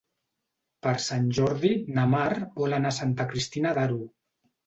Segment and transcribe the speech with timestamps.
[0.87, 1.69] Per Sant Jordi
[1.99, 4.01] na Mar vol anar a Santa Cristina d'Aro.